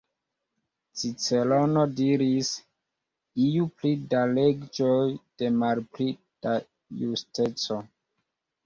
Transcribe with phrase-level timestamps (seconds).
[1.01, 2.49] Cicerono diris
[3.43, 4.99] "ju pli da leĝoj,
[5.45, 6.11] des malpli
[6.47, 6.61] da
[7.07, 7.81] justeco".